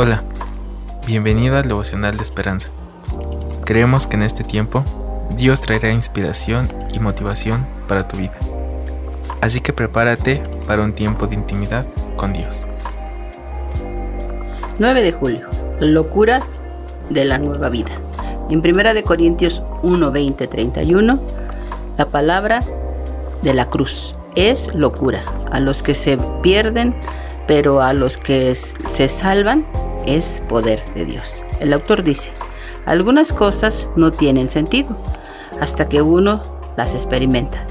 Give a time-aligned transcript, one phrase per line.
[0.00, 0.22] Hola,
[1.08, 2.70] bienvenido al devocional de esperanza.
[3.64, 4.84] Creemos que en este tiempo
[5.34, 8.38] Dios traerá inspiración y motivación para tu vida.
[9.40, 11.84] Así que prepárate para un tiempo de intimidad
[12.14, 12.68] con Dios.
[14.78, 15.48] 9 de julio.
[15.80, 16.42] Locura
[17.10, 17.90] de la nueva vida.
[18.50, 21.20] En 1 de Corintios 1, 20, 31,
[21.96, 22.60] la palabra
[23.42, 25.22] de la cruz es locura.
[25.50, 26.94] A los que se pierden,
[27.48, 29.66] pero a los que se salvan,
[30.16, 31.44] es poder de Dios.
[31.60, 32.32] El autor dice,
[32.86, 34.96] algunas cosas no tienen sentido
[35.60, 36.42] hasta que uno
[36.76, 37.66] las experimenta.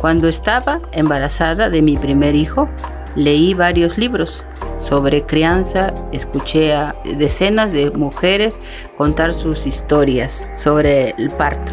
[0.00, 2.68] Cuando estaba embarazada de mi primer hijo,
[3.14, 4.44] leí varios libros
[4.78, 8.58] sobre crianza, escuché a decenas de mujeres
[8.96, 11.72] contar sus historias sobre el parto,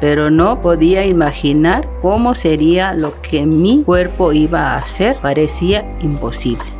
[0.00, 6.77] pero no podía imaginar cómo sería lo que mi cuerpo iba a hacer, parecía imposible.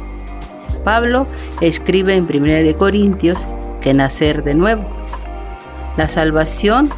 [0.79, 1.27] Pablo
[1.61, 3.47] escribe en 1 de Corintios
[3.81, 4.85] que nacer de nuevo.
[5.97, 6.91] La salvación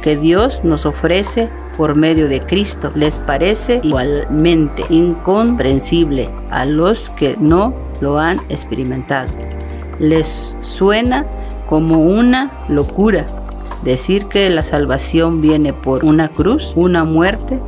[0.00, 7.36] que Dios nos ofrece por medio de Cristo les parece igualmente incomprensible a los que
[7.38, 9.28] no lo han experimentado.
[9.98, 11.26] Les suena
[11.66, 13.26] como una locura
[13.84, 17.60] decir que la salvación viene por una cruz, una muerte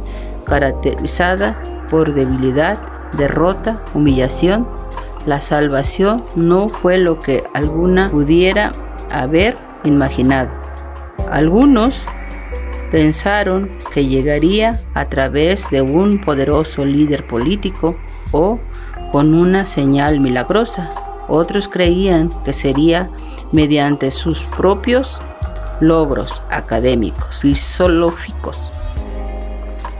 [0.44, 2.78] caracterizada por debilidad,
[3.12, 4.66] derrota, humillación,
[5.26, 8.72] la salvación no fue lo que alguna pudiera
[9.10, 10.50] haber imaginado.
[11.30, 12.06] Algunos
[12.90, 17.96] pensaron que llegaría a través de un poderoso líder político
[18.32, 18.58] o
[19.12, 20.90] con una señal milagrosa.
[21.28, 23.10] Otros creían que sería
[23.52, 25.20] mediante sus propios
[25.80, 28.72] logros académicos y zoológicos.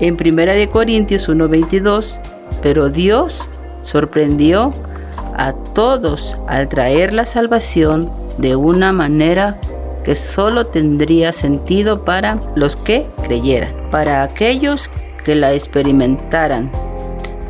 [0.01, 2.21] En 1 Corintios 1:22,
[2.63, 3.49] pero Dios
[3.83, 4.73] sorprendió
[5.39, 9.59] a todos al traer la salvación de una manera
[10.05, 14.91] que solo tendría sentido para los que creyeran, para aquellos
[15.25, 16.71] que la experimentaran.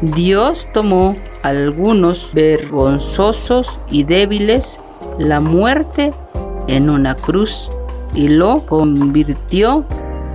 [0.03, 4.79] Dios tomó algunos vergonzosos y débiles
[5.19, 6.13] la muerte
[6.69, 7.71] en una cruz
[8.15, 9.85] y lo convirtió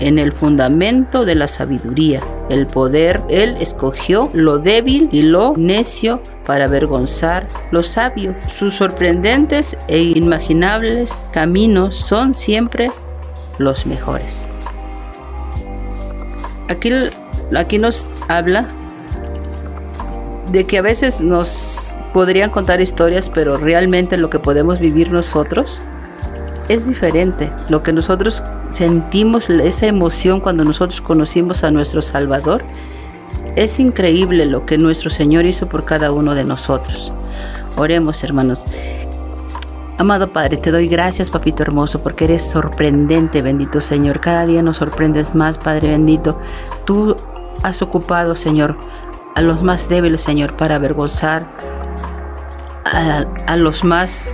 [0.03, 3.21] en el fundamento de la sabiduría, el poder.
[3.29, 8.35] Él escogió lo débil y lo necio para avergonzar lo sabio.
[8.47, 12.91] Sus sorprendentes e inimaginables caminos son siempre
[13.57, 14.47] los mejores.
[16.67, 16.91] Aquí,
[17.55, 18.67] aquí nos habla
[20.51, 25.81] de que a veces nos podrían contar historias, pero realmente lo que podemos vivir nosotros
[26.67, 27.51] es diferente.
[27.69, 32.63] Lo que nosotros sentimos, esa emoción cuando nosotros conocimos a nuestro Salvador,
[33.55, 37.13] es increíble lo que nuestro Señor hizo por cada uno de nosotros.
[37.75, 38.65] Oremos, hermanos.
[39.99, 44.19] Amado Padre, te doy gracias, papito hermoso, porque eres sorprendente, bendito Señor.
[44.19, 46.39] Cada día nos sorprendes más, Padre bendito.
[46.83, 47.15] Tú
[47.61, 48.75] has ocupado, Señor,
[49.35, 51.45] a los más débiles, Señor, para avergonzar
[52.85, 54.33] a, a los más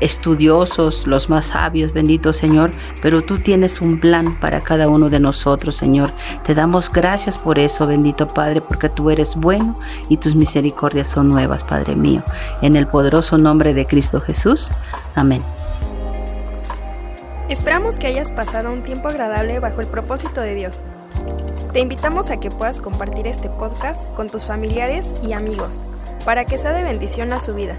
[0.00, 5.20] estudiosos, los más sabios, bendito Señor, pero tú tienes un plan para cada uno de
[5.20, 6.12] nosotros, Señor.
[6.44, 9.78] Te damos gracias por eso, bendito Padre, porque tú eres bueno
[10.08, 12.22] y tus misericordias son nuevas, Padre mío.
[12.62, 14.70] En el poderoso nombre de Cristo Jesús.
[15.14, 15.42] Amén.
[17.48, 20.82] Esperamos que hayas pasado un tiempo agradable bajo el propósito de Dios.
[21.72, 25.84] Te invitamos a que puedas compartir este podcast con tus familiares y amigos,
[26.24, 27.78] para que sea de bendición a su vida.